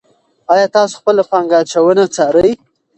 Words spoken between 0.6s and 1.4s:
تاسو خپله